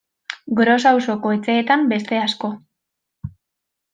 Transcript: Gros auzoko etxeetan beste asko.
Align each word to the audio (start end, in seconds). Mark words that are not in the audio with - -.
Gros 0.59 0.85
auzoko 0.91 1.33
etxeetan 1.35 1.85
beste 1.93 2.19
asko. 2.23 2.51